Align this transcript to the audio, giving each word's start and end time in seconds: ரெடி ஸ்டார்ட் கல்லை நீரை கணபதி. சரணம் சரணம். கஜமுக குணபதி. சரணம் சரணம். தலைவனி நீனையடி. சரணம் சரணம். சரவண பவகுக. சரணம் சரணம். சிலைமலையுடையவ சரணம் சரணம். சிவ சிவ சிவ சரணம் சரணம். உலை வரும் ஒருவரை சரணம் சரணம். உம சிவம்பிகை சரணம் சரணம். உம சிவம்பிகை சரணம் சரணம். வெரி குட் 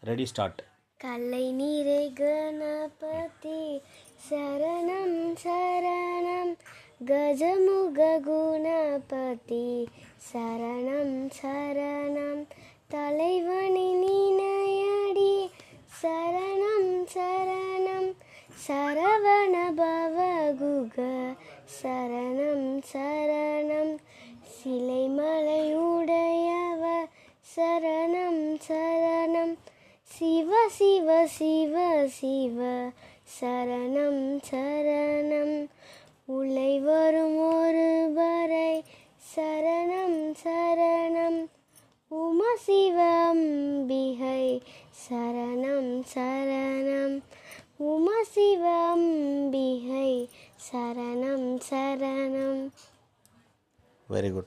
ரெடி 0.00 0.26
ஸ்டார்ட் 0.26 0.64
கல்லை 0.96 1.52
நீரை 1.52 2.12
கணபதி. 2.12 3.82
சரணம் 4.30 5.36
சரணம். 5.44 6.56
கஜமுக 7.06 8.20
குணபதி. 8.20 9.86
சரணம் 10.32 11.30
சரணம். 11.42 12.46
தலைவனி 12.90 13.94
நீனையடி. 13.94 15.50
சரணம் 16.02 17.06
சரணம். 17.14 18.14
சரவண 18.68 19.72
பவகுக. 19.76 21.02
சரணம் 21.82 22.82
சரணம். 22.92 23.96
சிலைமலையுடையவ 24.62 27.06
சரணம் 27.56 28.60
சரணம். 28.68 29.56
சிவ 30.68 31.26
சிவ 31.26 32.06
சிவ 32.08 32.90
சரணம் 33.40 34.40
சரணம். 34.50 35.68
உலை 36.24 36.80
வரும் 36.80 37.38
ஒருவரை 37.38 38.84
சரணம் 39.36 40.34
சரணம். 40.44 41.46
உம 42.10 42.38
சிவம்பிகை 42.66 44.60
சரணம் 45.08 46.02
சரணம். 46.14 47.22
உம 47.78 48.06
சிவம்பிகை 48.34 50.28
சரணம் 50.72 51.60
சரணம். 51.70 52.68
வெரி 54.10 54.32
குட் 54.32 54.46